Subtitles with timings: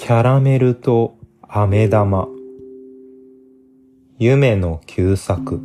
[0.00, 2.26] キャラメルと飴玉
[4.18, 5.60] 夢の旧作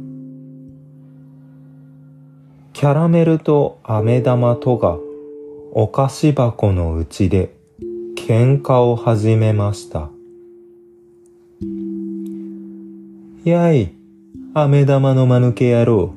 [2.73, 4.97] キャラメルと飴玉とが
[5.71, 7.55] お菓子箱のうちで
[8.17, 10.09] 喧嘩を始めました。
[13.45, 13.93] やい、
[14.53, 16.13] 飴玉の間抜け野郎。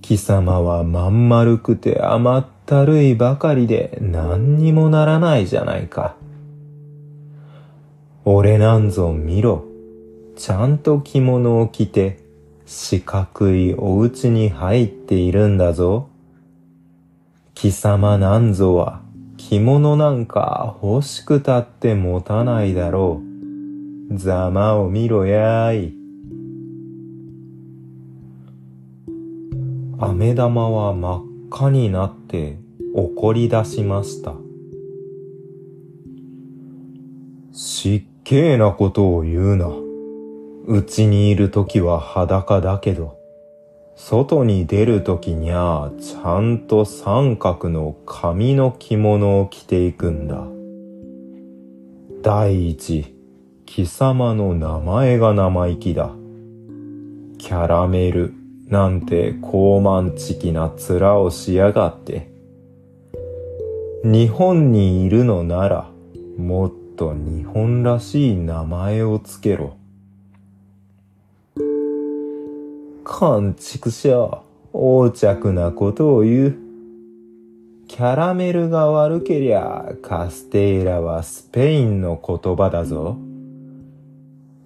[0.00, 6.17] 貴様はまん丸くて甘ったるいばかりで何にもならないじゃないか。
[8.30, 9.64] 俺なんぞ見ろ。
[10.36, 12.18] ちゃんと着物を着て
[12.66, 16.10] 四角いお家に入っているんだぞ。
[17.54, 19.00] 貴様なんぞは
[19.38, 23.22] 着物なんか欲しくたって持たないだろ
[24.10, 24.18] う。
[24.18, 25.98] ざまを見ろやーい。
[29.98, 32.58] 飴玉は真っ赤になって
[32.94, 34.34] 怒り出しました。
[37.52, 39.68] 失敬なことを言うな。
[40.66, 43.16] うちにいるときは裸だけど、
[43.96, 50.46] 外に出るときにゃちゃんと三角の紙の着物を着ていくんだ。
[52.22, 53.14] 第一、
[53.64, 56.10] 貴様の名前が生意気だ。
[57.38, 58.34] キャラメル
[58.66, 62.30] なんて高慢ちきな面をしやがって。
[64.04, 65.90] 日本にいるのなら、
[66.36, 69.76] もっと日本らしい名前をつけろ。
[73.04, 74.42] 勘畜者、
[74.74, 76.56] 横着なことを言う。
[77.86, 83.16] キャラメルが悪けりゃ、カステーラはスペインの言葉だぞ。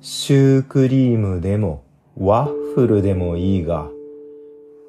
[0.01, 1.85] シュークリームでも、
[2.19, 3.89] ワッフルでもいいが、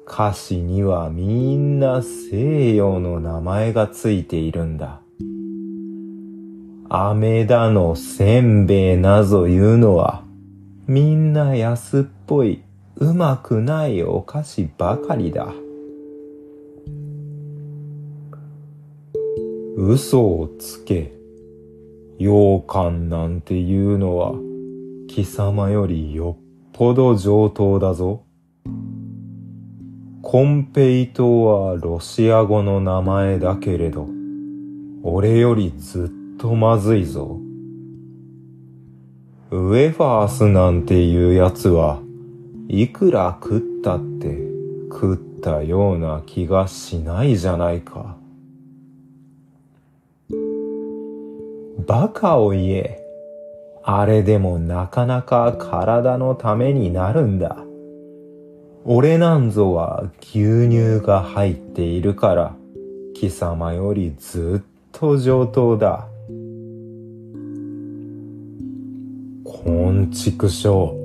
[0.06, 5.03] 歌詞にはみんな西洋の名前がついているんだ。
[6.96, 10.22] 飴だのせんべいなぞ言うのは、
[10.86, 12.62] みんな安っぽい、
[12.94, 15.52] うまくないお菓子ばかりだ。
[19.76, 21.12] 嘘をつけ。
[22.18, 24.34] 羊羹なんていうのは、
[25.08, 28.22] 貴様よりよっぽど上等だぞ。
[30.22, 34.06] コンペイトはロシア語の名前だけれど、
[35.02, 37.40] 俺よりずっととまずいぞ。
[39.50, 42.00] ウェファースなんていうやつは
[42.68, 44.36] いくら食ったって
[44.90, 48.16] 食ったような気がしないじゃないか。
[51.86, 53.00] バカを言え。
[53.82, 57.58] あれでもなかなか体のためになるんだ。
[58.86, 62.56] 俺なんぞは牛乳が入っているから、
[63.14, 66.08] 貴様よりずっと上等だ。
[69.46, 70.96] こんちくしょ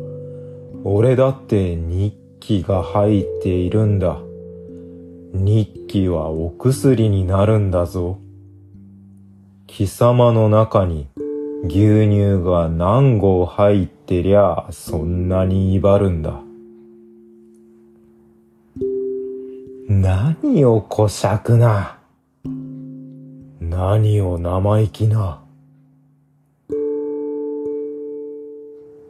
[0.85, 0.89] う。
[0.89, 4.17] 俺だって日記が入っているんだ。
[5.33, 8.17] 日記はお薬になるんだぞ。
[9.67, 11.09] 貴様の中に
[11.65, 16.41] 牛乳が何合入ってりゃそんなに威張るんだ。
[19.89, 21.99] 何をこしゃくな。
[23.59, 25.43] 何を生意気な。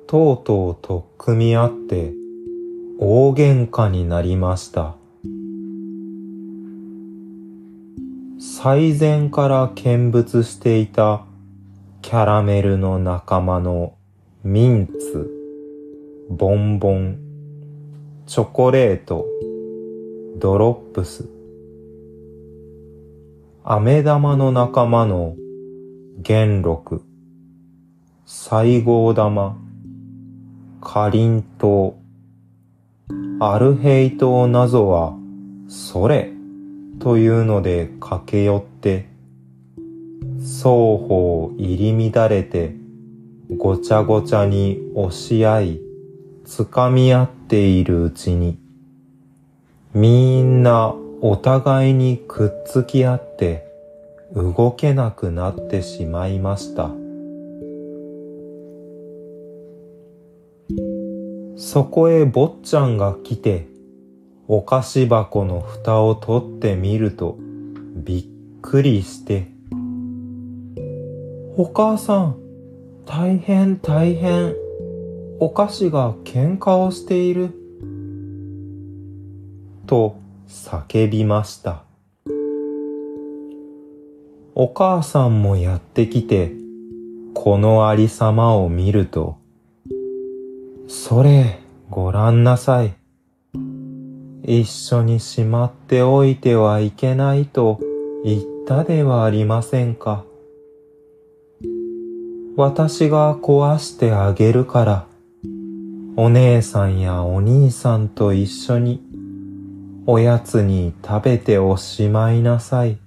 [0.09, 2.13] とうとうと組み合って
[2.97, 4.95] 大喧嘩になりました。
[8.39, 11.25] 最前から見物していた
[12.01, 13.93] キャラメルの仲間の
[14.43, 15.29] ミンツ、
[16.31, 17.19] ボンボン、
[18.25, 19.27] チョコレート、
[20.37, 21.29] ドロップス、
[23.63, 25.35] 飴玉の仲間の
[26.17, 27.03] 元禄、
[28.25, 29.68] 西郷玉、
[30.81, 31.99] カリン島、
[33.41, 35.13] アルヘイ島なぞは、
[35.67, 36.31] それ
[36.99, 39.09] というので駆け寄って、
[40.41, 42.75] 双方入り乱れて、
[43.57, 45.81] ごちゃごちゃに押し合い、
[46.45, 48.57] 掴み合っているうちに、
[49.93, 53.67] みんなお互いにくっつき合って、
[54.33, 56.89] 動けなくなってしまいました。
[61.71, 63.67] そこへ坊ちゃんが来て、
[64.47, 67.37] お菓子箱の蓋を取ってみると、
[67.95, 69.51] びっくりして、
[71.57, 72.37] お母さん、
[73.05, 74.55] 大変大変。
[75.39, 77.51] お菓子が喧嘩をしている。
[79.85, 80.15] と
[80.47, 81.83] 叫びました。
[84.55, 86.51] お母さんもやってきて、
[87.35, 89.38] このありさまを見ると、
[90.91, 91.59] それ、
[91.91, 92.95] ごらんなさい。
[94.43, 97.79] 一緒にしまっておいてはいけないと
[98.25, 100.25] 言ったではありませんか。
[102.57, 105.05] 私が壊してあげるから、
[106.15, 109.03] お姉さんやお兄さんと一緒に
[110.07, 112.97] おやつに食べておしまいなさい。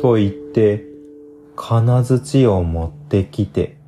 [0.00, 0.84] と言って、
[1.54, 3.79] 金槌を持ってきて、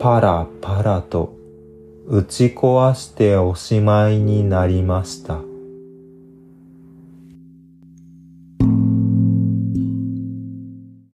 [0.00, 1.34] パラパラと
[2.06, 5.49] 打ち壊しておしまいになりました。